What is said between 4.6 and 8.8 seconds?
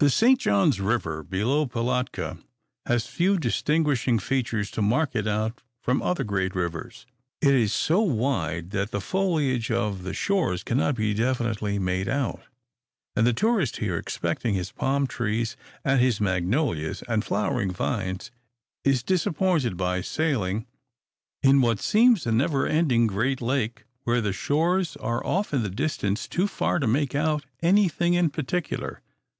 to mark it out from other great rivers. It is so wide,